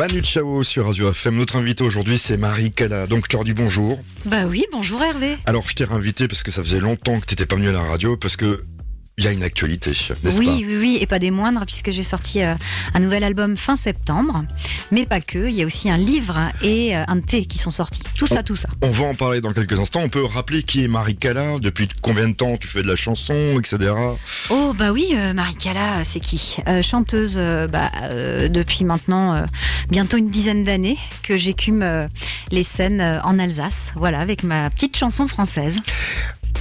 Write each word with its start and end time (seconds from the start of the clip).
Manu 0.00 0.22
Chao 0.24 0.62
sur 0.62 0.88
Azure 0.88 1.10
FM. 1.10 1.36
Notre 1.36 1.56
invité 1.56 1.84
aujourd'hui, 1.84 2.16
c'est 2.16 2.38
Marie 2.38 2.72
Cala. 2.72 3.06
Donc, 3.06 3.24
je 3.26 3.28
te 3.28 3.36
redis 3.36 3.52
bonjour. 3.52 4.02
Bah 4.24 4.46
oui, 4.48 4.64
bonjour 4.72 5.02
Hervé. 5.02 5.36
Alors, 5.44 5.68
je 5.68 5.74
t'ai 5.74 5.84
réinvité 5.84 6.26
parce 6.26 6.42
que 6.42 6.50
ça 6.50 6.64
faisait 6.64 6.80
longtemps 6.80 7.20
que 7.20 7.26
tu 7.26 7.34
n'étais 7.34 7.44
pas 7.44 7.56
venu 7.56 7.68
à 7.68 7.72
la 7.72 7.82
radio, 7.82 8.16
parce 8.16 8.34
que 8.34 8.64
il 9.20 9.24
y 9.24 9.28
a 9.28 9.32
une 9.32 9.42
actualité, 9.42 9.90
n'est-ce 9.90 10.38
oui, 10.38 10.46
pas 10.46 10.52
Oui, 10.52 10.66
oui, 10.66 10.98
et 10.98 11.06
pas 11.06 11.18
des 11.18 11.30
moindres, 11.30 11.66
puisque 11.66 11.90
j'ai 11.90 12.02
sorti 12.02 12.40
euh, 12.40 12.54
un 12.94 13.00
nouvel 13.00 13.22
album 13.22 13.54
fin 13.54 13.76
septembre. 13.76 14.44
Mais 14.92 15.04
pas 15.04 15.20
que, 15.20 15.46
il 15.46 15.54
y 15.54 15.62
a 15.62 15.66
aussi 15.66 15.90
un 15.90 15.98
livre 15.98 16.38
et 16.62 16.96
euh, 16.96 17.04
un 17.06 17.20
thé 17.20 17.44
qui 17.44 17.58
sont 17.58 17.70
sortis. 17.70 18.00
Tout 18.16 18.26
ça, 18.26 18.42
tout 18.42 18.56
ça. 18.56 18.70
On 18.80 18.90
va 18.90 19.04
en 19.04 19.14
parler 19.14 19.42
dans 19.42 19.52
quelques 19.52 19.78
instants. 19.78 20.00
On 20.02 20.08
peut 20.08 20.24
rappeler 20.24 20.62
qui 20.62 20.84
est 20.84 20.88
Marie 20.88 21.16
Cala, 21.16 21.58
depuis 21.58 21.86
combien 22.00 22.28
de 22.30 22.32
temps 22.32 22.56
tu 22.56 22.66
fais 22.66 22.82
de 22.82 22.88
la 22.88 22.96
chanson, 22.96 23.34
etc. 23.58 23.92
Oh, 24.48 24.74
bah 24.78 24.90
oui, 24.90 25.12
euh, 25.14 25.34
Marie 25.34 25.56
Cala, 25.56 26.02
c'est 26.04 26.20
qui? 26.20 26.56
Chanteuse 26.82 27.36
bah, 27.36 27.90
depuis 28.48 28.84
maintenant 28.84 29.44
bientôt 29.90 30.16
une 30.16 30.30
dizaine 30.30 30.64
d'années 30.64 30.96
que 31.22 31.36
j'écume 31.36 32.08
les 32.50 32.62
scènes 32.62 33.20
en 33.22 33.38
Alsace, 33.38 33.92
voilà, 33.96 34.20
avec 34.20 34.44
ma 34.44 34.70
petite 34.70 34.96
chanson 34.96 35.28
française. 35.28 35.78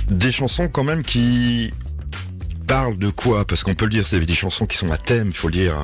Des 0.10 0.32
chansons 0.32 0.68
quand 0.68 0.84
même 0.84 1.04
qui 1.04 1.72
parle 2.70 3.00
de 3.00 3.10
quoi? 3.10 3.46
Parce 3.46 3.64
qu'on 3.64 3.74
peut 3.74 3.86
le 3.86 3.90
dire, 3.90 4.06
c'est 4.06 4.20
des 4.20 4.36
chansons 4.36 4.68
qui 4.68 4.78
sont 4.78 4.92
à 4.92 4.98
thème, 4.98 5.30
il 5.30 5.34
faut 5.34 5.48
le 5.48 5.54
dire. 5.54 5.76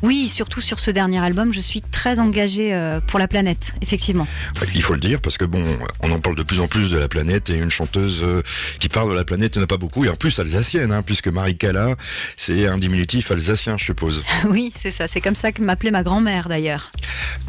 Oui, 0.00 0.26
surtout 0.26 0.62
sur 0.62 0.80
ce 0.80 0.90
dernier 0.90 1.18
album, 1.18 1.52
je 1.52 1.60
suis 1.60 1.82
très 1.82 2.18
engagée 2.18 2.72
euh, 2.72 2.98
pour 3.06 3.18
la 3.18 3.28
planète, 3.28 3.74
effectivement. 3.82 4.26
Il 4.74 4.82
faut 4.82 4.94
le 4.94 5.00
dire 5.00 5.20
parce 5.20 5.36
que 5.36 5.44
bon, 5.44 5.62
on 6.02 6.10
en 6.10 6.18
parle 6.18 6.36
de 6.36 6.42
plus 6.42 6.60
en 6.60 6.66
plus 6.66 6.88
de 6.88 6.96
la 6.96 7.08
planète 7.08 7.50
et 7.50 7.58
une 7.58 7.70
chanteuse 7.70 8.20
euh, 8.22 8.40
qui 8.78 8.88
parle 8.88 9.10
de 9.10 9.14
la 9.14 9.24
planète, 9.24 9.54
il 9.54 9.58
n'y 9.58 9.62
en 9.62 9.64
a 9.64 9.66
pas 9.66 9.76
beaucoup 9.76 10.06
et 10.06 10.08
en 10.08 10.16
plus 10.16 10.38
alsacienne, 10.38 10.92
hein, 10.92 11.02
puisque 11.02 11.28
Marie 11.28 11.58
Cala, 11.58 11.94
c'est 12.38 12.66
un 12.66 12.78
diminutif 12.78 13.30
alsacien, 13.30 13.76
je 13.76 13.84
suppose. 13.84 14.24
oui, 14.48 14.72
c'est 14.74 14.90
ça. 14.90 15.06
C'est 15.08 15.20
comme 15.20 15.34
ça 15.34 15.52
que 15.52 15.60
m'appelait 15.60 15.90
ma 15.90 16.02
grand-mère 16.02 16.48
d'ailleurs. 16.48 16.90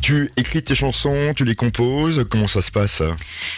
Tu 0.02 0.30
écris 0.36 0.64
tes 0.64 0.76
chansons, 0.76 1.32
tu 1.34 1.46
les 1.46 1.56
composes, 1.56 2.26
comment 2.30 2.50
ça 2.50 2.62
se 2.62 2.72
passe? 2.72 3.02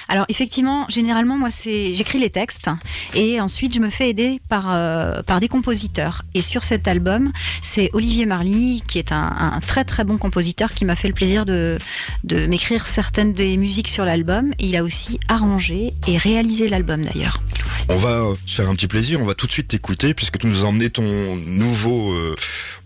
Alors 0.10 0.26
effectivement, 0.30 0.86
généralement 0.90 1.40
moi 1.40 1.50
c'est 1.50 1.94
j'écris 1.94 2.20
les 2.20 2.30
textes 2.30 2.70
et 3.16 3.42
ensuite 3.42 3.74
je 3.74 3.80
me 3.80 3.90
fais 3.90 4.10
aider 4.10 4.40
par 4.48 4.72
euh, 4.72 5.23
par 5.26 5.40
des 5.40 5.48
compositeurs. 5.48 6.24
Et 6.34 6.42
sur 6.42 6.64
cet 6.64 6.88
album, 6.88 7.32
c'est 7.62 7.90
Olivier 7.94 8.26
Marly, 8.26 8.84
qui 8.88 9.00
est 9.00 9.12
un, 9.12 9.60
très 9.66 9.84
très 9.84 10.04
bon 10.04 10.18
compositeur, 10.18 10.74
qui 10.74 10.86
m'a 10.86 10.96
fait 10.96 11.08
le 11.08 11.14
plaisir 11.14 11.46
de, 11.46 11.78
de 12.24 12.46
m'écrire 12.46 12.86
certaines 12.86 13.34
des 13.34 13.58
musiques 13.58 13.88
sur 13.88 14.06
l'album. 14.06 14.54
Il 14.60 14.76
a 14.76 14.84
aussi 14.84 15.20
arrangé 15.28 15.94
et 16.08 16.18
réalisé 16.18 16.68
l'album 16.68 17.04
d'ailleurs. 17.04 17.42
On 17.90 17.98
va 17.98 18.30
se 18.46 18.56
faire 18.56 18.70
un 18.70 18.76
petit 18.76 18.88
plaisir, 18.88 19.20
on 19.22 19.26
va 19.26 19.36
tout 19.36 19.48
de 19.48 19.52
suite 19.52 19.68
t'écouter, 19.68 20.14
puisque 20.14 20.38
tu 20.38 20.48
nous 20.48 20.64
as 20.64 20.68
emmené 20.68 20.90
ton 20.90 21.36
nouveau, 21.36 22.14
euh, 22.14 22.36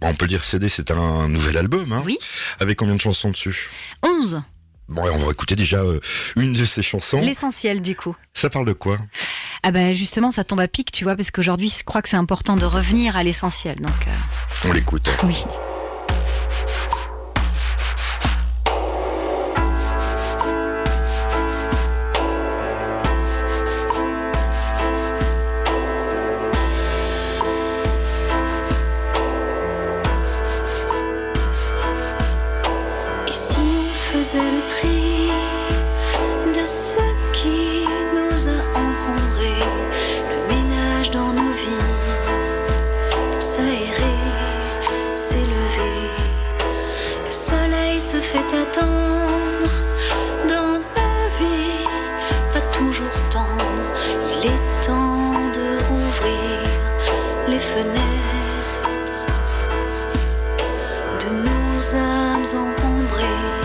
on 0.02 0.14
peut 0.16 0.28
dire 0.28 0.44
CD, 0.44 0.70
c'est 0.70 0.92
un 0.92 1.28
nouvel 1.28 1.58
album. 1.58 1.92
Hein, 1.94 2.02
oui. 2.06 2.18
Avec 2.60 2.78
combien 2.78 2.96
de 2.96 3.02
chansons 3.02 3.32
dessus? 3.32 3.70
11. 4.04 4.42
Bon, 4.90 5.04
on 5.04 5.18
va 5.18 5.32
écouter 5.32 5.56
déjà 5.56 5.82
euh, 5.82 6.00
une 6.38 6.54
de 6.54 6.64
ces 6.64 6.82
chansons. 6.82 7.20
L'essentiel 7.20 7.82
du 7.82 7.96
coup. 7.96 8.16
Ça 8.34 8.50
parle 8.50 8.66
de 8.66 8.74
quoi? 8.74 8.98
Ah 9.64 9.72
ben 9.72 9.94
justement, 9.94 10.32
ça 10.32 10.44
tombe 10.44 10.60
à 10.60 10.68
pic, 10.68 10.92
tu 10.92 11.04
vois, 11.04 11.16
parce 11.16 11.32
qu'aujourd'hui, 11.32 11.74
je 11.76 11.84
crois 11.84 12.02
que 12.02 12.10
c'est 12.10 12.18
important 12.18 12.56
de 12.56 12.66
revenir 12.66 13.18
à 13.18 13.24
l'essentiel. 13.24 13.76
Donc. 13.78 14.08
Euh, 14.08 14.70
on 14.70 14.74
l'écoute. 14.74 15.10
Oui. 15.24 15.44
le 34.36 34.66
tri 34.68 35.07
âmes 62.56 63.57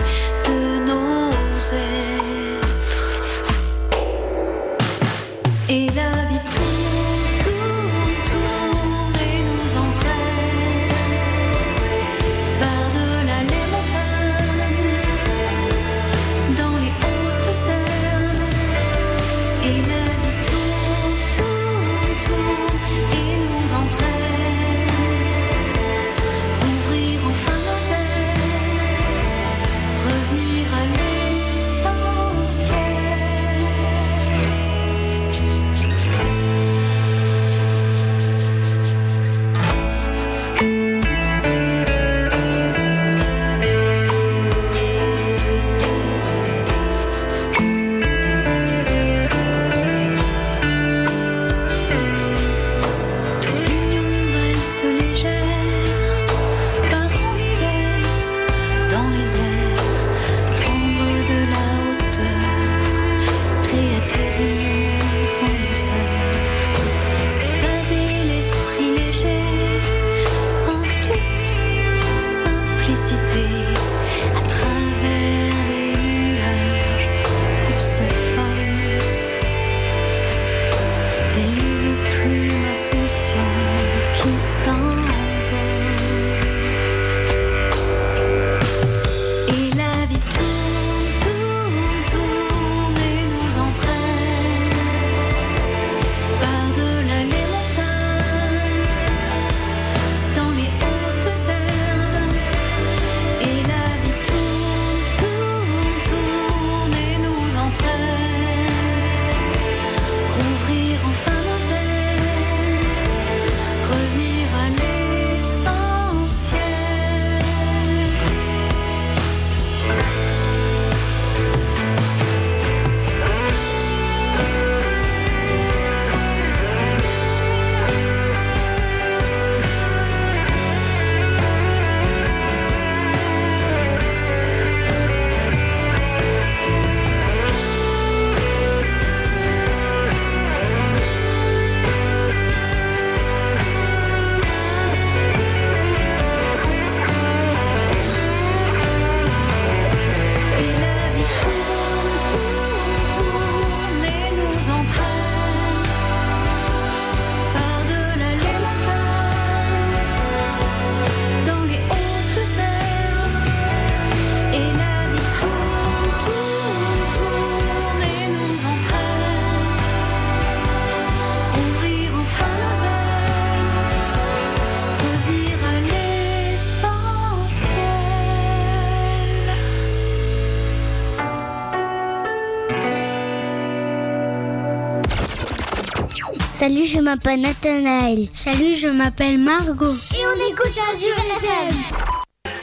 Salut, 186.63 186.85
je 186.85 186.99
m'appelle 186.99 187.41
Nathanaël. 187.41 188.25
Salut, 188.31 188.77
je 188.81 188.87
m'appelle 188.87 189.37
Margot. 189.37 189.93
Et 190.13 190.23
on 190.25 190.49
écoute 190.49 190.71
Azure 190.93 191.17
FM. 191.43 191.75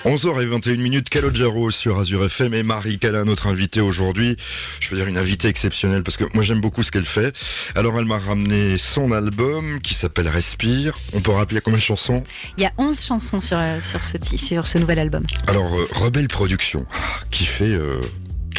11h21 0.07 0.81
minutes, 0.81 1.11
Calogero 1.11 1.71
sur 1.71 2.01
Azure 2.01 2.25
FM 2.25 2.55
et 2.55 2.63
Marie 2.63 2.99
Cala, 2.99 3.25
notre 3.25 3.49
invitée 3.49 3.83
aujourd'hui. 3.83 4.39
Je 4.81 4.89
peux 4.89 4.97
dire 4.97 5.07
une 5.07 5.19
invitée 5.19 5.49
exceptionnelle 5.49 6.03
parce 6.03 6.17
que 6.17 6.25
moi 6.33 6.43
j'aime 6.43 6.63
beaucoup 6.63 6.83
ce 6.83 6.91
qu'elle 6.91 7.05
fait. 7.05 7.37
Alors 7.75 7.99
elle 7.99 8.07
m'a 8.07 8.19
ramené 8.19 8.79
son 8.79 9.13
album 9.13 9.83
qui 9.83 9.93
s'appelle 9.93 10.29
Respire. 10.29 10.97
On 11.13 11.21
peut 11.21 11.33
rappeler 11.33 11.61
combien 11.61 11.77
de 11.77 11.83
chansons? 11.85 12.25
Il 12.57 12.63
y 12.63 12.67
a 12.67 12.73
11 12.79 13.05
chansons 13.05 13.41
sur, 13.41 13.59
euh, 13.59 13.83
sur, 13.83 14.03
ce, 14.03 14.17
sur 14.39 14.67
ce 14.67 14.79
nouvel 14.79 14.99
album. 14.99 15.27
Alors 15.47 15.75
euh, 15.75 15.87
Rebelle 15.93 16.29
Production 16.29 16.87
qui 17.31 17.45
fait 17.45 17.65
euh, 17.65 18.01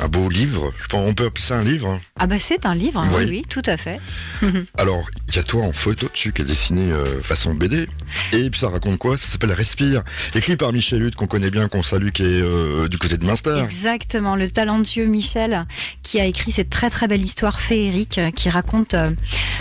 un 0.01 0.07
beau 0.07 0.30
livre. 0.30 0.74
Je 0.81 0.88
pense 0.88 1.07
on 1.07 1.13
peut 1.13 1.25
appeler 1.25 1.44
ça 1.44 1.56
un 1.57 1.63
livre. 1.63 1.88
hein. 1.89 2.01
Ah 2.19 2.27
bah 2.27 2.36
c'est 2.39 2.65
un 2.65 2.75
livre, 2.75 3.00
hein, 3.00 3.07
Oui. 3.18 3.25
oui, 3.30 3.44
tout 3.50 3.62
à 3.65 3.77
fait. 3.77 4.00
Alors 4.77 5.03
il 5.30 5.36
y 5.36 5.39
a 5.39 5.44
toi 5.44 5.63
en 5.63 5.71
photo 5.74 6.07
dessus 6.12 6.33
qui 6.33 6.42
est 6.42 6.45
dessiné 6.45 6.92
euh, 6.92 7.21
façon 7.21 7.53
BD. 7.53 7.88
Et 8.33 8.50
puis 8.50 8.59
ça 8.59 8.69
raconte 8.69 8.98
quoi? 8.98 9.18
Ça 9.18 9.27
s'appelle 9.27 9.51
Respire. 9.51 10.03
Écrit 10.36 10.56
par 10.57 10.74
Michel 10.74 11.03
Hutt 11.03 11.15
qu'on 11.15 11.27
connaît 11.27 11.51
bien, 11.51 11.68
qu'on 11.68 11.83
salue, 11.83 12.09
qui 12.09 12.24
est 12.24 12.25
euh, 12.42 12.88
du 12.88 12.98
côté 12.98 13.18
de 13.18 13.25
Munster. 13.25 13.62
Exactement, 13.63 14.36
le 14.36 14.50
talentueux 14.50 15.06
Michel 15.06 15.65
qui 16.04 16.19
a 16.19 16.25
écrit 16.25 16.51
cette 16.51 16.69
très 16.69 16.89
très 16.89 17.07
belle 17.07 17.21
histoire 17.21 17.59
féerique 17.62 18.18
euh, 18.18 18.31
qui 18.31 18.50
raconte 18.50 18.94
euh, 18.95 19.09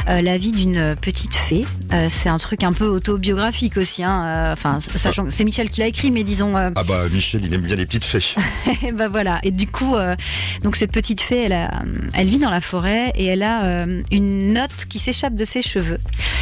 la 0.07 0.39
vie 0.39 0.53
d'une 0.53 0.97
petite 1.01 1.35
fée. 1.35 1.65
C'est 2.09 2.29
un 2.29 2.39
truc 2.39 2.63
un 2.65 2.73
peu 2.73 2.87
autobiographique 2.87 3.77
aussi, 3.77 4.03
hein, 4.03 4.51
enfin 4.53 4.79
sachant 4.81 5.25
que 5.25 5.31
c'est 5.31 5.45
Michel 5.45 5.71
qui 5.71 5.81
l'a 5.81 5.87
écrit, 5.89 6.11
mais 6.11 6.23
disons 6.23 6.57
Ah 6.57 6.71
bah 6.87 7.09
Michel 7.13 7.45
il 7.45 7.53
aime 7.55 7.63
bien 7.63 7.77
les 7.77 7.87
petites 7.87 8.05
fées. 8.05 8.35
Et 8.87 8.93
ben 8.93 9.09
voilà. 9.09 9.41
Et 9.43 9.51
du 9.51 9.67
coup, 9.67 9.97
donc 10.63 10.77
cette 10.77 10.93
petite 10.93 11.21
fée, 11.21 11.49
elle, 12.15 12.27
vit 12.27 12.39
dans 12.39 12.51
la 12.51 12.61
forêt 12.61 13.13
et 13.17 13.27
elle 13.27 13.43
a 13.43 13.65
euh, 13.65 14.03
une 14.11 14.53
note 14.53 14.87
qui 14.89 14.99
s'échappe 14.99 15.35
de 15.35 15.45
ses 15.45 15.63
cheveux 15.63 15.99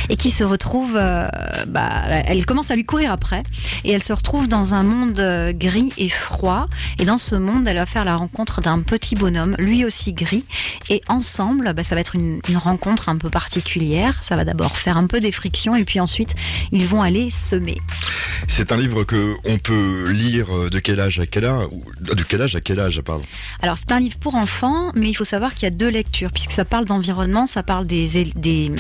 et 0.09 0.17
qui 0.17 0.31
se 0.31 0.45
retrouve. 0.45 0.97
euh, 0.97 1.29
bah, 1.67 1.89
elle 2.27 2.45
commence 2.47 2.71
à 2.71 2.77
lui 2.77 2.85
courir 2.85 3.13
après 3.13 3.43
et 3.85 3.93
elle 3.93 4.03
se 4.03 4.13
retrouve 4.13 4.49
dans 4.49 4.75
un 4.75 4.83
monde 4.83 5.21
euh, 5.21 5.53
gris 5.53 5.93
et 5.99 6.09
froid. 6.09 6.69
Et 6.99 7.05
dans 7.05 7.19
ce 7.19 7.35
monde, 7.35 7.67
elle 7.69 7.77
va 7.77 7.87
faire 7.87 8.05
la 8.05 8.17
rencontre 8.17 8.61
d'un 8.61 8.81
petit 8.81 9.15
bonhomme, 9.15 9.55
lui 9.59 9.85
aussi 9.85 10.13
gris. 10.13 10.45
Et 10.91 11.01
ensemble, 11.09 11.73
bah, 11.75 11.85
ça 11.85 11.95
va 11.95 12.01
être 12.01 12.15
une, 12.15 12.41
rencontre 12.57 13.09
un 13.09 13.17
peu 13.17 13.31
particulière. 13.31 14.19
Ça 14.23 14.37
va 14.37 14.45
d'abord 14.45 14.77
faire 14.77 14.97
un 14.97 15.07
peu 15.07 15.21
des 15.21 15.33
frictions 15.33 15.77
et 15.77 15.85
puis 15.85 16.01
ensuite, 16.01 16.35
ils 16.73 16.87
vont 16.87 17.03
aller 17.03 17.31
semer. 17.31 17.79
C'est 18.49 18.73
un 18.73 18.77
livre 18.77 19.05
que 19.05 19.35
on 19.45 19.59
peut 19.59 20.11
lire 20.11 20.47
de 20.71 20.79
quel 20.79 21.01
âge 21.01 21.21
à 21.21 21.27
quel 21.27 21.45
âge 21.45 21.69
quel 22.29 22.43
âge 22.43 22.57
à 22.57 22.61
quel 22.61 22.79
âge 22.79 23.01
c'est 23.77 23.93
un 23.93 24.01
livre 24.01 24.17
pour 24.19 24.35
enfants, 24.37 24.91
mais 24.95 25.09
il 25.11 25.15
faut 25.15 25.25
savoir 25.25 25.55
qu'il 25.55 25.65
y 25.65 25.67
a 25.67 25.71
deux 25.71 25.89
lectures, 25.89 26.31
puisque 26.33 26.53
ça 26.53 26.65
parle 26.65 26.85
d'environnement, 26.87 27.47
ça 27.47 27.63
parle 27.63 27.87
des, 27.87 28.33
des, 28.37 28.73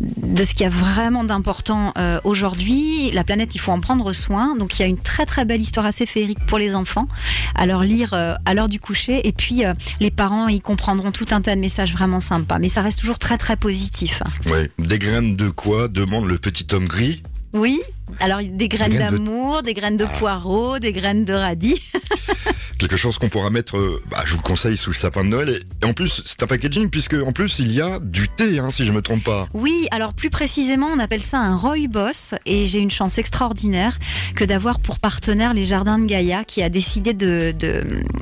de 0.00 0.44
ce 0.44 0.50
qu'il 0.52 0.62
y 0.62 0.66
a 0.66 0.70
vraiment 0.70 1.24
d'important 1.24 1.92
euh, 1.98 2.18
aujourd'hui. 2.24 3.10
La 3.12 3.24
planète, 3.24 3.54
il 3.54 3.58
faut 3.58 3.72
en 3.72 3.80
prendre 3.80 4.12
soin. 4.12 4.56
Donc 4.56 4.78
il 4.78 4.82
y 4.82 4.84
a 4.84 4.88
une 4.88 4.98
très 4.98 5.26
très 5.26 5.44
belle 5.44 5.60
histoire 5.60 5.86
assez 5.86 6.06
féerique 6.06 6.44
pour 6.46 6.58
les 6.58 6.74
enfants, 6.74 7.06
à 7.54 7.66
leur 7.66 7.82
lire 7.82 8.14
euh, 8.14 8.34
à 8.46 8.54
l'heure 8.54 8.68
du 8.68 8.80
coucher. 8.80 9.26
Et 9.28 9.32
puis 9.32 9.64
euh, 9.64 9.72
les 10.00 10.10
parents, 10.10 10.48
ils 10.48 10.62
comprendront 10.62 11.12
tout 11.12 11.26
un 11.30 11.40
tas 11.40 11.54
de 11.54 11.60
messages 11.60 11.92
vraiment 11.92 12.20
sympas. 12.20 12.58
Mais 12.58 12.68
ça 12.68 12.82
reste 12.82 13.00
toujours 13.00 13.18
très 13.18 13.38
très 13.38 13.56
positif. 13.56 14.22
Ouais. 14.50 14.70
Des 14.78 14.98
graines 14.98 15.36
de 15.36 15.50
quoi 15.50 15.88
demande 15.88 16.26
le 16.26 16.38
petit 16.38 16.66
homme 16.74 16.86
gris? 16.86 17.22
Oui. 17.52 17.80
Alors 18.20 18.40
des 18.42 18.68
graines 18.68 18.92
graines 18.92 19.10
de- 19.10 19.16
d'amour, 19.18 19.62
des 19.62 19.74
graines 19.74 19.96
de 19.96 20.04
Ah. 20.04 20.18
poireaux, 20.18 20.78
des 20.78 20.92
graines 20.92 21.24
de 21.24 21.32
radis. 21.34 21.80
Quelque 22.78 22.96
chose 22.96 23.18
qu'on 23.18 23.28
pourra 23.28 23.50
mettre, 23.50 23.76
euh, 23.76 24.00
bah, 24.08 24.18
je 24.24 24.30
vous 24.32 24.38
le 24.38 24.42
conseille, 24.42 24.76
sous 24.76 24.90
le 24.90 24.96
sapin 24.96 25.24
de 25.24 25.28
Noël. 25.28 25.62
Et, 25.82 25.84
en 25.84 25.92
plus, 25.92 26.22
c'est 26.24 26.42
un 26.42 26.46
packaging 26.46 26.90
puisque 26.90 27.14
en 27.14 27.32
plus 27.32 27.58
il 27.58 27.72
y 27.72 27.80
a 27.80 27.98
du 27.98 28.28
thé, 28.28 28.60
hein, 28.60 28.70
si 28.70 28.84
je 28.84 28.92
me 28.92 29.02
trompe 29.02 29.24
pas. 29.24 29.48
Oui, 29.52 29.88
alors 29.90 30.14
plus 30.14 30.30
précisément, 30.30 30.86
on 30.94 30.98
appelle 31.00 31.24
ça 31.24 31.38
un 31.38 31.56
rooibos 31.56 32.34
et 32.46 32.66
j'ai 32.68 32.78
une 32.78 32.90
chance 32.90 33.18
extraordinaire 33.18 33.98
que 34.36 34.44
d'avoir 34.44 34.78
pour 34.78 35.00
partenaire 35.00 35.54
les 35.54 35.64
Jardins 35.64 35.98
de 35.98 36.06
Gaïa 36.06 36.44
qui 36.44 36.62
a 36.62 36.68
décidé 36.68 37.14
de, 37.14 37.54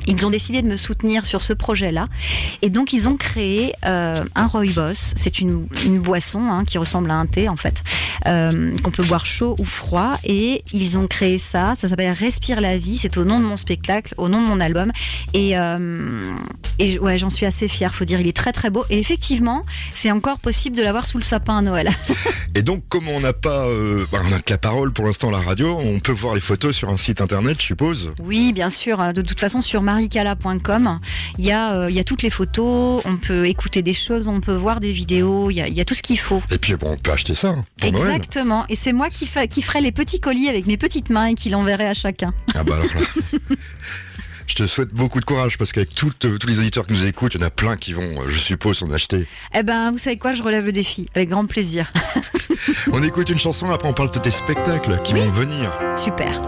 ils 0.07 0.25
ont 0.25 0.29
décidé 0.29 0.61
de 0.61 0.67
me 0.67 0.77
soutenir 0.77 1.25
sur 1.25 1.43
ce 1.43 1.53
projet-là 1.53 2.05
et 2.61 2.69
donc 2.69 2.93
ils 2.93 3.07
ont 3.07 3.17
créé 3.17 3.73
euh, 3.85 4.23
un 4.35 4.47
rooibos. 4.47 5.13
C'est 5.15 5.39
une, 5.39 5.67
une 5.85 5.99
boisson 5.99 6.41
hein, 6.49 6.65
qui 6.65 6.77
ressemble 6.77 7.11
à 7.11 7.15
un 7.15 7.25
thé 7.25 7.47
en 7.47 7.57
fait, 7.57 7.83
euh, 8.25 8.75
qu'on 8.83 8.91
peut 8.91 9.03
boire 9.03 9.25
chaud 9.25 9.55
ou 9.59 9.65
froid 9.65 10.17
et 10.23 10.63
ils 10.73 10.97
ont 10.97 11.07
créé 11.07 11.37
ça. 11.37 11.73
Ça 11.75 11.87
s'appelle 11.87 12.11
Respire 12.11 12.61
la 12.61 12.77
vie. 12.77 12.97
C'est 12.97 13.17
au 13.17 13.25
nom 13.25 13.39
de 13.39 13.45
mon 13.45 13.55
spectacle, 13.55 14.13
au 14.17 14.29
nom 14.29 14.41
de 14.41 14.46
mon 14.47 14.59
album 14.59 14.91
et, 15.33 15.57
euh, 15.57 16.33
et 16.79 16.97
ouais, 16.99 17.17
j'en 17.19 17.29
suis 17.29 17.45
assez 17.45 17.67
fière. 17.67 17.93
Faut 17.93 18.05
dire, 18.05 18.19
il 18.19 18.27
est 18.27 18.35
très 18.35 18.51
très 18.53 18.69
beau 18.69 18.85
et 18.89 18.97
effectivement, 18.99 19.63
c'est 19.93 20.11
encore 20.11 20.39
possible 20.39 20.75
de 20.75 20.81
l'avoir 20.83 21.05
sous 21.05 21.17
le 21.17 21.23
sapin 21.23 21.57
à 21.57 21.61
Noël. 21.61 21.89
Et 22.55 22.63
donc, 22.63 22.83
comme 22.89 23.07
on 23.07 23.19
n'a 23.19 23.33
pas, 23.33 23.67
euh, 23.67 24.03
bah, 24.11 24.17
on 24.25 24.29
n'a 24.31 24.39
que 24.39 24.51
la 24.51 24.57
parole 24.57 24.91
pour 24.91 25.05
l'instant, 25.05 25.29
la 25.29 25.37
radio, 25.37 25.77
on 25.79 25.99
peut 25.99 26.11
voir 26.11 26.33
les 26.33 26.41
photos 26.41 26.75
sur 26.75 26.89
un 26.89 26.97
site 26.97 27.21
internet, 27.21 27.57
je 27.59 27.65
suppose. 27.65 28.13
Oui, 28.19 28.51
bien 28.51 28.71
sûr. 28.71 29.13
De 29.13 29.21
toute 29.21 29.39
façon, 29.39 29.61
sur 29.61 29.83
maricala.com, 29.83 30.99
il 31.37 31.45
y, 31.45 31.51
a, 31.51 31.73
euh, 31.73 31.89
il 31.91 31.95
y 31.95 31.99
a 31.99 32.03
toutes 32.03 32.23
les 32.23 32.31
photos, 32.31 33.03
on 33.05 33.17
peut 33.17 33.45
écouter 33.45 33.83
des 33.83 33.93
choses, 33.93 34.27
on 34.27 34.41
peut 34.41 34.55
voir 34.55 34.79
des 34.79 34.91
vidéos, 34.91 35.51
il 35.51 35.57
y 35.57 35.61
a, 35.61 35.67
il 35.67 35.73
y 35.75 35.81
a 35.81 35.85
tout 35.85 35.93
ce 35.93 36.01
qu'il 36.01 36.17
faut. 36.19 36.41
Et 36.49 36.57
puis 36.57 36.75
bon, 36.75 36.93
on 36.93 36.97
peut 36.97 37.11
acheter 37.11 37.35
ça 37.35 37.49
hein, 37.49 37.63
pour 37.79 37.91
Noël. 37.91 38.07
Exactement. 38.15 38.65
Et 38.69 38.75
c'est 38.75 38.93
moi 38.93 39.09
qui, 39.11 39.27
fa- 39.27 39.45
qui 39.45 39.61
ferai 39.61 39.81
les 39.81 39.91
petits 39.91 40.19
colis 40.19 40.49
avec 40.49 40.65
mes 40.65 40.77
petites 40.77 41.11
mains 41.11 41.25
et 41.27 41.35
qui 41.35 41.49
l'enverrai 41.49 41.85
à 41.87 41.93
chacun. 41.93 42.33
Ah 42.55 42.63
bah 42.63 42.75
alors 42.77 42.87
là. 42.87 43.37
Je 44.47 44.55
te 44.55 44.65
souhaite 44.65 44.89
beaucoup 44.93 45.19
de 45.19 45.25
courage 45.25 45.57
parce 45.57 45.71
qu'avec 45.73 45.89
euh, 46.03 46.37
tous 46.37 46.47
les 46.47 46.59
auditeurs 46.59 46.87
qui 46.87 46.93
nous 46.93 47.05
écoutent, 47.05 47.35
il 47.35 47.41
y 47.41 47.43
en 47.43 47.47
a 47.47 47.51
plein 47.51 47.75
qui 47.75 47.93
vont, 47.93 48.21
euh, 48.21 48.29
je 48.29 48.37
suppose, 48.37 48.81
en 48.81 48.91
acheter. 48.91 49.27
Eh 49.53 49.61
ben, 49.61 49.91
vous 49.91 49.97
savez 49.97 50.17
quoi, 50.17 50.33
je 50.33 50.41
relève 50.41 50.65
le 50.65 50.71
défi 50.71 51.05
avec 51.13 51.29
grand 51.29 51.45
plaisir. 51.45 51.91
On 52.91 53.03
écoute 53.03 53.29
une 53.29 53.37
chanson, 53.39 53.69
après 53.69 53.87
on 53.87 53.93
parle 53.93 54.11
de 54.11 54.19
tes 54.19 54.31
spectacles 54.31 54.97
qui 55.03 55.13
vont 55.13 55.29
venir. 55.29 55.71
Super. 55.95 56.41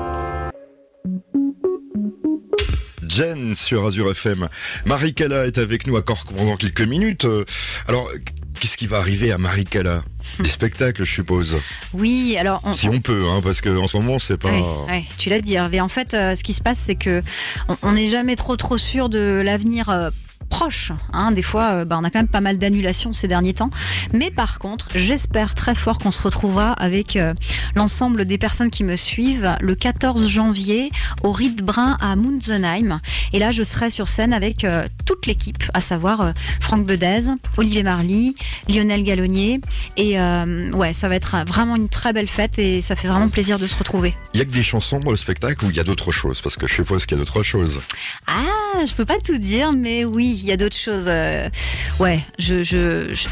Jen 3.08 3.56
sur 3.56 3.86
Azure 3.86 4.12
FM. 4.12 4.48
Marie 4.86 5.13
Cala 5.13 5.46
est 5.46 5.58
avec 5.58 5.88
nous 5.88 5.98
encore 5.98 6.24
pendant 6.25 6.56
quelques 6.56 6.82
minutes. 6.82 7.25
Euh, 7.25 7.44
Alors, 7.88 8.10
qu'est-ce 8.60 8.78
qui 8.78 8.88
va 8.88 8.98
arriver 8.98 9.32
à 9.32 9.38
Marie 9.38 9.63
Cala 9.66 10.04
Des 10.39 10.50
spectacles, 10.50 11.04
je 11.06 11.12
suppose. 11.12 11.58
Oui, 11.94 12.36
alors 12.39 12.62
on, 12.63 12.75
Si 12.75 12.88
on 12.89 13.00
peut, 13.00 13.24
hein, 13.30 13.42
parce 13.44 13.62
que 13.62 13.70
en 13.78 13.88
ce 13.88 13.98
moment, 13.98 14.20
c'est 14.20 14.38
pas. 14.38 14.51
Ouais, 14.51 14.63
ouais, 14.88 15.04
tu 15.18 15.30
l'as 15.30 15.42
dit 15.42 15.56
Hervé. 15.56 15.82
En 15.82 15.89
fait, 15.89 16.13
euh, 16.13 16.36
ce 16.36 16.44
qui 16.44 16.54
se 16.54 16.62
passe, 16.62 16.80
c'est 16.80 16.96
que 16.96 17.24
on- 17.68 17.78
on 17.82 17.92
n'est 17.94 18.08
jamais 18.08 18.36
trop 18.36 18.56
trop 18.56 18.78
sûr 18.78 19.10
de 19.10 19.42
l'avenir. 19.44 19.89
euh, 19.89 20.10
proche. 20.50 20.91
Hein. 21.13 21.32
Des 21.32 21.41
fois, 21.41 21.72
euh, 21.72 21.86
bah, 21.86 21.98
on 22.00 22.03
a 22.03 22.10
quand 22.10 22.20
même 22.20 22.27
pas 22.27 22.41
mal 22.41 22.58
d'annulations 22.58 23.13
ces 23.13 23.27
derniers 23.27 23.53
temps. 23.53 23.70
Mais 24.13 24.32
par 24.32 24.60
contre, 24.60 24.88
j'espère 24.96 25.56
très 25.56 25.75
fort 25.75 25.98
qu'on 25.98 26.12
se 26.12 26.22
retrouvera 26.22 26.74
avec 26.74 27.15
euh, 27.15 27.34
l'ensemble 27.75 28.25
des 28.25 28.38
personnes 28.38 28.70
qui 28.70 28.84
me 28.84 28.96
suivent 28.96 29.56
le 29.62 29.75
14 29.75 30.27
janvier 30.27 30.91
au 31.24 31.32
Rite 31.32 31.63
Brun 31.63 31.98
à 32.01 32.15
Munzenheim. 32.15 33.00
Et 33.34 33.39
là, 33.39 33.51
je 33.51 33.63
serai 33.63 33.89
sur 33.89 34.08
scène 34.08 34.34
avec 34.34 34.63
euh, 34.63 34.88
toute 35.06 35.25
l'équipe, 35.25 35.63
à 35.74 35.82
savoir 35.82 36.22
euh, 36.22 36.32
Franck 36.60 36.86
Bedez, 36.86 37.32
Olivier 37.58 37.84
Marly, 37.84 38.36
Lionel 38.68 39.03
Gallonnier. 39.03 39.62
Et 39.98 40.18
ouais, 40.20 40.94
ça 40.94 41.10
va 41.10 41.15
être 41.15 41.36
vraiment 41.46 41.75
une 41.75 41.89
très 41.89 42.13
belle 42.13 42.27
fête 42.27 42.58
et 42.60 42.82
ça 42.82 42.96
fait 42.96 43.08
vraiment 43.08 43.29
plaisir 43.29 43.60
de 43.60 43.68
se 43.68 43.75
retrouver. 43.75 44.15
Il 44.34 44.39
y 44.39 44.41
a 44.41 44.46
que 44.46 44.51
des 44.51 44.63
chansons 44.63 45.00
dans 45.00 45.12
le 45.12 45.18
spectacle 45.18 45.65
ou 45.65 45.70
il 45.70 45.75
y 45.75 45.79
a 45.79 45.84
d'autres 45.84 46.12
choses? 46.12 46.41
Parce 46.41 46.56
que 46.56 46.68
je 46.68 46.74
suppose 46.74 47.06
qu'il 47.06 47.18
y 47.18 47.22
a 47.22 47.24
d'autres 47.24 47.44
choses. 47.44 47.82
Ah, 48.27 48.86
je 48.86 48.94
peux 48.94 49.06
pas 49.06 49.20
tout 49.20 49.38
dire, 49.38 49.74
mais 49.74 50.06
oui, 50.06 50.38
il 50.41 50.46
y 50.48 50.51
a 50.51 50.58
d'autres 50.58 50.77
choses. 50.77 51.05
euh, 51.08 51.48
ouais, 52.00 52.19
je, 52.38 52.63
je, 52.63 53.13
je- 53.13 53.27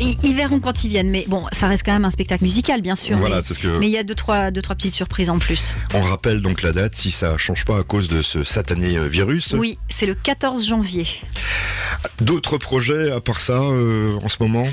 Ils, 0.00 0.34
verront 0.34 0.60
quand 0.60 0.84
ils 0.84 0.88
viennent. 0.88 1.10
Mais 1.10 1.24
bon, 1.28 1.46
ça 1.52 1.68
reste 1.68 1.84
quand 1.84 1.92
même 1.92 2.04
un 2.04 2.10
spectacle 2.10 2.42
musical, 2.44 2.80
bien 2.80 2.96
sûr. 2.96 3.16
Voilà, 3.18 3.36
mais- 3.48 3.56
que. 3.56 3.78
mais 3.78 3.86
il 3.86 3.92
y 3.92 3.98
a 3.98 4.02
deux 4.02 4.14
trois, 4.14 4.50
deux, 4.50 4.62
trois 4.62 4.76
petites 4.76 4.94
surprises 4.94 5.30
en 5.30 5.38
plus. 5.38 5.76
On 5.94 6.00
rappelle 6.02 6.40
donc 6.40 6.62
la 6.62 6.72
date 6.72 6.94
si 6.94 7.10
ça 7.10 7.36
change 7.38 7.64
pas 7.64 7.78
à 7.78 7.82
cause 7.82 8.08
de 8.08 8.22
ce 8.22 8.44
satané 8.44 8.98
virus. 9.08 9.52
Oui, 9.56 9.78
c'est 9.88 10.06
le 10.06 10.14
14 10.14 10.66
janvier. 10.66 11.06
D'autres 12.20 12.58
projets 12.58 13.10
à 13.10 13.20
part 13.20 13.40
ça 13.40 13.54
euh, 13.60 14.16
en 14.22 14.28
ce 14.28 14.36
moment? 14.40 14.66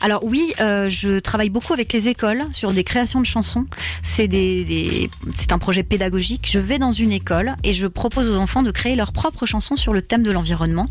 Alors 0.00 0.24
oui, 0.24 0.52
euh, 0.60 0.88
je 0.90 1.18
travaille 1.18 1.50
beaucoup 1.50 1.72
avec 1.72 1.92
les 1.92 2.08
écoles 2.08 2.44
sur 2.52 2.72
des 2.72 2.84
créations 2.84 3.20
de 3.20 3.26
chansons. 3.26 3.66
C'est 4.02 4.28
des, 4.28 4.64
des- 4.64 5.10
c'est 5.36 5.52
un 5.52 5.58
projet 5.58 5.82
pédagogique. 5.82 6.48
Je 6.50 6.58
vais 6.58 6.78
dans 6.78 6.90
une 6.92 7.12
école 7.12 7.54
et 7.64 7.72
je 7.74 7.86
propose 7.86 8.28
aux 8.28 8.36
enfants 8.36 8.62
de 8.62 8.70
créer 8.70 8.96
leurs 8.96 9.12
propres 9.12 9.46
chansons 9.46 9.76
sur 9.76 9.92
le 9.92 10.02
thème 10.02 10.22
de 10.22 10.30
l'environnement. 10.30 10.88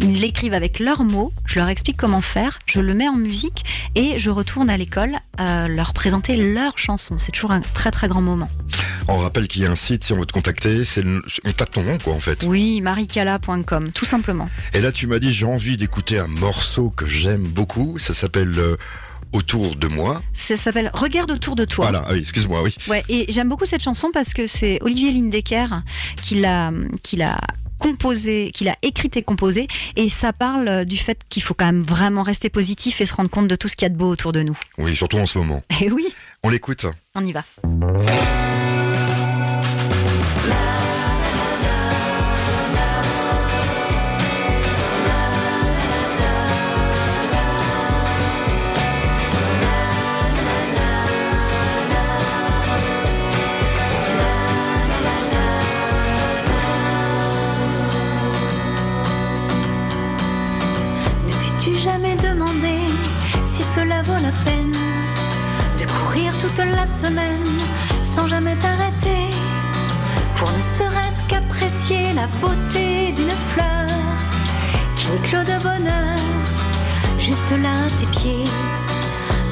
Ils 0.00 0.20
l'écrivent 0.20 0.54
avec 0.54 0.78
leurs 0.78 1.04
mots. 1.04 1.32
Je 1.46 1.58
leur 1.58 1.68
explique 1.68 1.96
comment 1.96 2.20
faire. 2.20 2.58
Je 2.66 2.80
le 2.80 2.94
mets 2.94 3.08
en 3.08 3.16
musique 3.16 3.64
et 3.94 4.18
je 4.18 4.30
retourne 4.30 4.70
à 4.70 4.76
l'école 4.76 5.16
euh, 5.40 5.68
leur 5.68 5.92
présenter 5.92 6.36
leurs 6.36 6.78
chansons. 6.78 7.18
C'est 7.18 7.32
toujours 7.32 7.52
un 7.52 7.60
très 7.60 7.90
très 7.90 8.08
grand 8.08 8.22
moment. 8.22 8.48
On 9.08 9.18
rappelle 9.18 9.48
qu'il 9.48 9.62
y 9.62 9.66
a 9.66 9.70
un 9.70 9.74
site 9.74 10.04
si 10.04 10.12
on 10.12 10.16
veut 10.18 10.26
te 10.26 10.32
contacter, 10.32 10.84
c'est 10.84 11.02
on 11.44 11.52
tape 11.52 11.72
ton 11.72 11.82
nom 11.82 11.98
quoi 11.98 12.14
en 12.14 12.20
fait. 12.20 12.44
Oui, 12.46 12.80
maricala.com, 12.80 13.90
tout 13.92 14.04
simplement. 14.04 14.48
Et 14.74 14.80
là 14.80 14.92
tu 14.92 15.06
m'as 15.06 15.18
dit 15.18 15.31
j'ai 15.32 15.46
envie 15.46 15.76
d'écouter 15.76 16.18
un 16.18 16.26
morceau 16.28 16.90
que 16.90 17.06
j'aime 17.08 17.42
beaucoup, 17.42 17.98
ça 17.98 18.14
s'appelle 18.14 18.54
euh, 18.58 18.76
Autour 19.32 19.76
de 19.76 19.88
moi. 19.88 20.22
Ça 20.34 20.58
s'appelle 20.58 20.90
Regarde 20.92 21.30
autour 21.30 21.56
de 21.56 21.64
toi. 21.64 21.86
Voilà, 21.86 22.04
ah 22.06 22.12
oui, 22.12 22.18
excuse-moi, 22.18 22.62
oui. 22.62 22.74
Ouais, 22.86 23.02
et 23.08 23.24
j'aime 23.30 23.48
beaucoup 23.48 23.64
cette 23.64 23.82
chanson 23.82 24.10
parce 24.12 24.34
que 24.34 24.46
c'est 24.46 24.78
Olivier 24.82 25.10
Lindecker 25.10 25.68
qui 26.22 26.34
l'a, 26.34 26.70
qui 27.02 27.16
l'a 27.16 27.38
composé, 27.78 28.50
qu'il 28.52 28.68
a 28.68 28.76
écrite 28.82 29.16
et 29.16 29.22
composé, 29.22 29.68
et 29.96 30.10
ça 30.10 30.34
parle 30.34 30.68
euh, 30.68 30.84
du 30.84 30.98
fait 30.98 31.18
qu'il 31.30 31.42
faut 31.42 31.54
quand 31.54 31.64
même 31.64 31.82
vraiment 31.82 32.22
rester 32.22 32.50
positif 32.50 33.00
et 33.00 33.06
se 33.06 33.14
rendre 33.14 33.30
compte 33.30 33.48
de 33.48 33.56
tout 33.56 33.68
ce 33.68 33.74
qu'il 33.76 33.86
y 33.86 33.86
a 33.86 33.88
de 33.88 33.96
beau 33.96 34.10
autour 34.10 34.32
de 34.32 34.42
nous. 34.42 34.58
Oui, 34.76 34.94
surtout 34.94 35.16
en 35.16 35.26
ce 35.26 35.38
moment. 35.38 35.62
Et 35.80 35.90
oui, 35.90 36.06
On 36.44 36.50
l'écoute. 36.50 36.84
on 37.14 37.26
y 37.26 37.32
va. 37.32 37.42
Sans 68.02 68.26
jamais 68.26 68.54
t'arrêter 68.56 69.30
pour 70.36 70.50
ne 70.50 70.60
serait-ce 70.60 71.22
qu'apprécier 71.28 72.12
la 72.14 72.26
beauté 72.40 73.12
d'une 73.12 73.36
fleur 73.52 73.88
qui 74.96 75.06
éclot 75.16 75.42
de 75.42 75.62
bonheur 75.62 76.18
juste 77.18 77.50
là 77.62 77.70
à 77.86 77.90
tes 77.98 78.06
pieds 78.06 78.44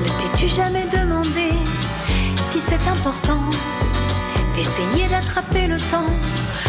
Ne 0.02 0.08
t'es-tu 0.18 0.48
jamais 0.48 0.86
demandé 0.86 1.50
si 2.50 2.60
c'est 2.60 2.86
important 2.88 3.44
d'essayer 4.54 5.08
d'attraper 5.08 5.66
le 5.66 5.78
temps, 5.78 6.12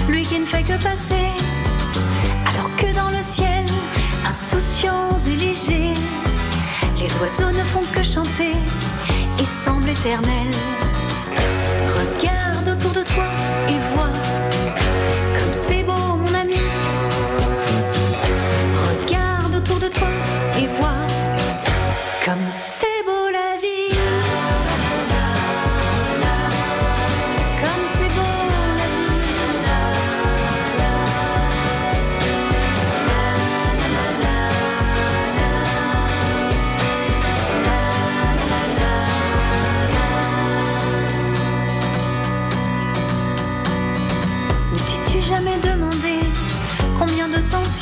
lui 0.10 0.24
qui 0.24 0.40
ne 0.40 0.46
fait 0.46 0.64
que 0.64 0.82
passer 0.82 1.30
alors 2.48 2.76
que 2.76 2.94
dans 2.96 3.10
le 3.10 3.22
ciel, 3.22 3.66
insouciants 4.30 5.18
et 5.28 5.36
légers, 5.36 5.94
les 6.98 7.12
oiseaux 7.22 7.52
ne 7.52 7.64
font 7.64 7.84
que 7.94 8.04
chanter 8.04 8.54
et 9.40 9.46
semblent 9.66 9.90
éternels. 9.90 10.81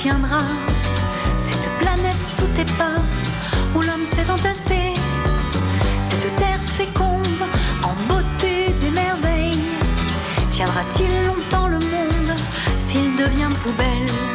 Tiendra. 0.01 0.39
Cette 1.37 1.69
planète 1.77 2.25
sous 2.25 2.47
tes 2.55 2.63
pas 2.77 3.01
où 3.75 3.81
l'homme 3.81 4.05
s'est 4.05 4.29
entassé. 4.31 4.93
Cette 6.01 6.33
terre 6.37 6.63
féconde 6.77 7.43
en 7.83 7.93
beautés 8.07 8.67
et 8.85 8.91
merveilles. 8.91 9.59
Tiendra-t-il 10.51 11.27
longtemps 11.27 11.67
le 11.67 11.79
monde 11.79 12.33
s'il 12.77 13.13
devient 13.17 13.53
poubelle? 13.61 14.28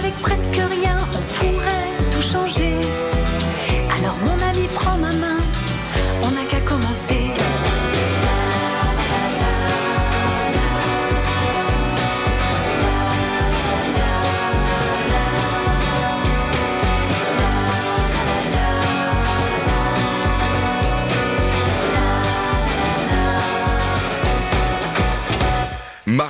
Qu'avec 0.00 0.14
presque 0.16 0.69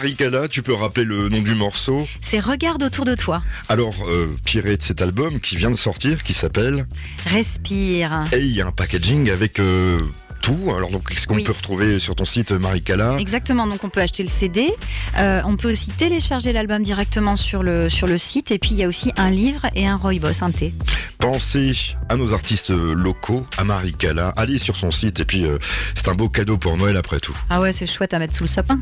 Marie 0.00 0.16
Cala, 0.16 0.48
tu 0.48 0.62
peux 0.62 0.72
rappeler 0.72 1.04
le 1.04 1.28
nom 1.28 1.42
du 1.42 1.54
morceau 1.54 2.08
C'est 2.22 2.38
Regarde 2.38 2.82
autour 2.82 3.04
de 3.04 3.14
toi. 3.14 3.42
Alors, 3.68 3.94
euh, 4.08 4.34
tiré 4.46 4.78
de 4.78 4.82
cet 4.82 5.02
album 5.02 5.40
qui 5.40 5.56
vient 5.56 5.70
de 5.70 5.76
sortir, 5.76 6.24
qui 6.24 6.32
s'appelle 6.32 6.86
Respire. 7.26 8.24
Et 8.32 8.38
il 8.38 8.50
y 8.50 8.62
a 8.62 8.66
un 8.66 8.72
packaging 8.72 9.28
avec 9.28 9.60
euh, 9.60 10.00
tout. 10.40 10.72
Alors, 10.76 10.90
donc, 10.90 11.08
qu'est-ce 11.10 11.26
qu'on 11.26 11.36
Oui. 11.36 11.44
peut 11.44 11.52
retrouver 11.52 12.00
sur 12.00 12.14
ton 12.16 12.24
site, 12.24 12.52
Marie 12.52 12.82
Cala 12.82 13.16
Exactement, 13.18 13.66
donc 13.66 13.84
on 13.84 13.88
peut 13.90 14.00
acheter 14.00 14.22
le 14.22 14.28
CD, 14.28 14.72
euh, 15.18 15.40
on 15.44 15.56
peut 15.56 15.70
aussi 15.70 15.88
télécharger 15.90 16.52
l'album 16.52 16.82
directement 16.82 17.36
sur 17.36 17.62
le, 17.62 17.88
sur 17.88 18.06
le 18.06 18.18
site, 18.18 18.50
et 18.50 18.58
puis 18.58 18.70
il 18.72 18.76
y 18.78 18.84
a 18.84 18.88
aussi 18.88 19.12
un 19.16 19.30
livre 19.30 19.66
et 19.74 19.86
un 19.86 19.96
Rooibos, 19.96 20.42
un 20.42 20.50
thé. 20.50 20.74
Pensez 21.18 21.72
à 22.08 22.16
nos 22.16 22.32
artistes 22.32 22.70
locaux, 22.70 23.44
à 23.58 23.64
Marie 23.64 23.92
Cala. 23.94 24.32
Allez 24.36 24.56
sur 24.58 24.74
son 24.76 24.90
site 24.90 25.20
et 25.20 25.24
puis 25.26 25.44
euh, 25.44 25.58
c'est 25.94 26.08
un 26.08 26.14
beau 26.14 26.28
cadeau 26.30 26.56
pour 26.56 26.76
Noël 26.78 26.96
après 26.96 27.20
tout. 27.20 27.36
Ah 27.50 27.60
ouais, 27.60 27.72
c'est 27.72 27.86
chouette 27.86 28.14
à 28.14 28.18
mettre 28.18 28.34
sous 28.34 28.44
le 28.44 28.48
sapin. 28.48 28.80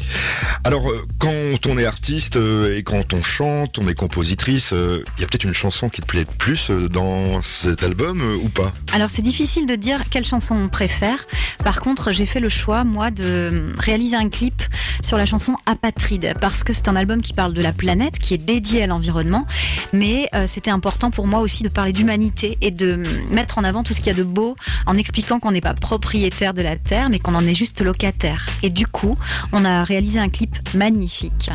Alors, 0.64 0.88
euh, 0.88 1.04
quand 1.18 1.66
on 1.68 1.76
est 1.78 1.84
artiste 1.86 2.36
euh, 2.36 2.76
et 2.76 2.82
quand 2.84 3.12
on 3.12 3.22
chante, 3.24 3.78
on 3.78 3.88
est 3.88 3.94
compositrice, 3.94 4.70
euh, 4.72 5.02
il 5.16 5.22
y 5.22 5.24
a 5.24 5.26
peut-être 5.26 5.44
une 5.44 5.54
chanson 5.54 5.88
qui 5.88 6.00
te 6.00 6.06
plaît 6.06 6.26
plus 6.38 6.70
euh, 6.70 6.88
dans 6.88 7.42
cet 7.42 7.82
album 7.82 8.20
euh, 8.20 8.36
ou 8.36 8.48
pas? 8.48 8.72
Alors 8.92 9.10
c'est 9.10 9.22
difficile 9.22 9.66
de 9.66 9.74
dire 9.74 10.04
quelle 10.10 10.24
chanson 10.24 10.54
on 10.54 10.68
préfère. 10.68 11.26
Par 11.64 11.80
contre, 11.80 12.12
j'ai 12.12 12.26
fait 12.26 12.40
le 12.40 12.48
choix, 12.48 12.84
moi, 12.84 13.10
de 13.10 13.72
réaliser 13.78 14.16
un 14.16 14.28
clip 14.28 14.62
sur 15.02 15.16
la 15.16 15.26
chanson 15.26 15.54
Apatride, 15.66 16.34
parce 16.40 16.64
que 16.64 16.72
c'est 16.72 16.88
un 16.88 16.96
album 16.96 17.20
qui 17.20 17.32
parle 17.32 17.52
de 17.54 17.62
la 17.62 17.72
planète, 17.72 18.18
qui 18.18 18.34
est 18.34 18.38
dédié 18.38 18.82
à 18.82 18.86
l'environnement, 18.86 19.46
mais 19.92 20.28
euh, 20.34 20.44
c'était 20.46 20.70
important 20.70 21.10
pour 21.10 21.26
moi 21.26 21.40
aussi 21.40 21.62
de 21.62 21.68
parler 21.68 21.92
d'humanité 21.92 22.58
et 22.60 22.70
de 22.70 23.02
mettre 23.30 23.58
en 23.58 23.64
avant 23.64 23.82
tout 23.84 23.94
ce 23.94 23.98
qu'il 23.98 24.08
y 24.08 24.10
a 24.10 24.18
de 24.18 24.22
beau, 24.24 24.56
en 24.86 24.96
expliquant 24.96 25.38
qu'on 25.40 25.52
n'est 25.52 25.60
pas 25.60 25.74
propriétaire 25.74 26.54
de 26.54 26.62
la 26.62 26.76
Terre, 26.76 27.08
mais 27.10 27.18
qu'on 27.18 27.34
en 27.34 27.46
est 27.46 27.54
juste 27.54 27.80
locataire. 27.82 28.46
Et 28.62 28.70
du 28.70 28.86
coup, 28.86 29.16
on 29.52 29.64
a 29.64 29.84
réalisé 29.84 30.18
un 30.18 30.28
clip 30.28 30.56
magnifique 30.74 31.50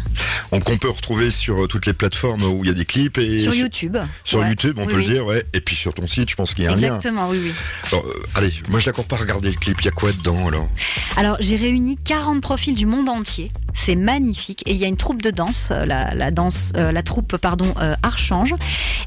Donc, 0.52 0.70
on 0.70 0.78
peut 0.78 0.90
retrouver 0.90 1.32
sur 1.32 1.64
euh, 1.64 1.68
toutes 1.68 1.86
les 1.86 1.94
plateformes 1.94 2.44
où 2.44 2.64
il 2.64 2.68
y 2.68 2.72
a 2.72 2.74
des 2.74 2.86
clips 2.86 3.18
et 3.18 3.40
sur 3.40 3.54
YouTube. 3.54 3.98
Sur 4.24 4.40
Ouais. 4.40 4.50
YouTube, 4.50 4.78
on 4.80 4.86
Oui, 4.86 4.94
peut 4.94 5.00
oui. 5.00 5.06
le 5.08 5.14
dire, 5.14 5.26
ouais. 5.26 5.46
Et 5.54 5.62
puis 5.62 5.76
sur 5.76 5.94
ton 5.94 6.08
site, 6.08 6.30
je 6.30 6.36
pense 6.36 6.54
qu'il 6.54 6.66
y 6.66 6.68
a 6.68 6.72
un 6.72 6.76
lien. 6.76 6.96
Exactement, 6.96 7.30
oui, 7.30 7.40
oui. 7.44 7.52
Alors, 7.92 8.06
euh, 8.06 8.24
allez, 8.36 8.54
moi 8.70 8.80
je 8.80 8.88
n'accorde 8.90 9.08
pas 9.08 9.16
à 9.16 9.20
regarder 9.20 9.50
le 9.50 9.56
clip. 9.56 9.80
Il 9.84 9.88
y 9.88 9.90
a 9.90 9.92
quoi 9.92 10.14
dedans 10.14 10.48
alors 10.48 10.70
Alors, 11.18 11.36
j'ai 11.42 11.58
réuni 11.58 11.98
40 11.98 12.40
profils 12.42 12.74
du 12.74 12.86
monde 12.86 13.10
entier. 13.10 13.52
C'est 13.74 13.96
magnifique. 13.96 14.64
Et 14.66 14.72
il 14.72 14.78
y 14.78 14.86
a 14.86 14.88
une 14.88 14.96
troupe 14.96 15.22
de 15.22 15.30
danse, 15.30 15.70
euh, 15.72 15.86
la, 15.86 16.14
la 16.16 16.32
danse, 16.32 16.72
euh, 16.78 16.94
la 16.94 17.04
troupe, 17.04 17.36
pardon, 17.36 17.74
euh, 17.82 17.94
Archange. 18.02 18.54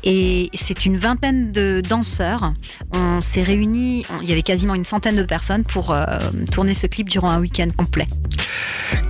Et 0.04 0.50
c'est 0.52 0.84
une 0.84 0.98
vingtaine 0.98 1.50
de 1.50 1.80
danseurs. 1.88 2.52
On 2.92 3.22
s'est 3.22 3.42
réunis, 3.42 4.04
on- 4.10 4.20
il 4.20 4.28
y 4.28 4.32
avait 4.32 4.42
quasiment 4.42 4.74
une 4.74 4.84
centaine 4.84 5.16
de 5.16 5.22
personnes 5.22 5.64
pour 5.64 5.92
euh, 5.92 6.04
tourner 6.52 6.74
ce 6.74 6.86
clip 6.86 7.08
durant 7.08 7.30
un 7.30 7.40
week-end 7.40 7.68
complet. 7.74 8.06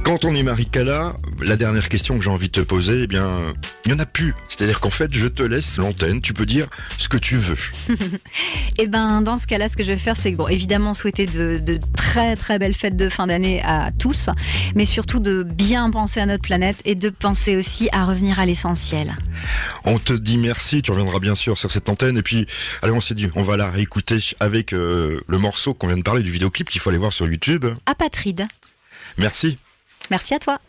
Quand 0.04 0.24
on 0.24 0.34
est 0.36 0.42
Marie-Cala, 0.44 1.14
la 1.40 1.56
dernière 1.56 1.88
question 1.88 2.16
que 2.16 2.22
j'ai 2.22 2.30
envie 2.30 2.46
de 2.46 2.52
te 2.52 2.60
poser, 2.60 3.02
eh 3.02 3.06
bien, 3.08 3.26
il 3.84 3.92
n'y 3.92 3.96
en 3.96 3.98
a 4.00 4.06
plus. 4.06 4.34
C'est-à-dire 4.48 4.78
qu'en 4.78 4.90
fait, 4.90 5.12
je 5.12 5.26
te 5.26 5.42
laisse 5.42 5.78
l'antenne, 5.78 6.20
tu 6.20 6.32
peux 6.32 6.46
dire 6.46 6.68
ce 6.98 7.08
que 7.08 7.16
tu 7.16 7.36
veux. 7.36 7.58
Eh 8.78 8.86
ben, 8.88 9.22
dans 9.22 9.36
ce 9.38 9.46
cas-là, 9.46 9.68
ce 9.68 9.76
que 9.76 9.82
je 9.82 9.90
vais 9.92 9.96
faire, 9.96 10.16
c'est 10.18 10.30
bon, 10.32 10.48
évidemment 10.48 10.92
souhaiter 10.92 11.24
de, 11.58 11.74
de 11.74 11.80
très 11.96 12.36
très 12.36 12.58
belles 12.58 12.74
fêtes 12.74 12.96
de 12.96 13.08
fin 13.08 13.26
d'année 13.26 13.62
à 13.62 13.90
tous, 13.98 14.30
mais 14.74 14.84
surtout 14.84 15.20
de 15.20 15.42
bien 15.42 15.90
penser 15.90 16.20
à 16.20 16.26
notre 16.26 16.42
planète 16.42 16.80
et 16.84 16.94
de 16.94 17.10
penser 17.10 17.56
aussi 17.56 17.88
à 17.92 18.04
revenir 18.04 18.38
à 18.38 18.46
l'essentiel. 18.46 19.14
On 19.84 19.98
te 19.98 20.12
dit 20.12 20.38
merci, 20.38 20.82
tu 20.82 20.90
reviendras 20.90 21.18
bien 21.18 21.34
sûr 21.34 21.58
sur 21.58 21.72
cette 21.72 21.88
antenne. 21.88 22.16
Et 22.16 22.22
puis, 22.22 22.46
allez, 22.82 22.92
on 22.92 23.00
s'est 23.00 23.14
dit, 23.14 23.28
on 23.34 23.42
va 23.42 23.56
la 23.56 23.70
réécouter 23.70 24.18
avec 24.40 24.72
euh, 24.72 25.20
le 25.26 25.38
morceau 25.38 25.74
qu'on 25.74 25.88
vient 25.88 25.96
de 25.96 26.02
parler 26.02 26.22
du 26.22 26.30
vidéoclip 26.30 26.68
qu'il 26.68 26.80
faut 26.80 26.90
aller 26.90 26.98
voir 26.98 27.12
sur 27.12 27.26
YouTube. 27.26 27.66
Apatride. 27.86 28.46
Merci. 29.18 29.58
Merci 30.10 30.34
à 30.34 30.38
toi. 30.38 30.60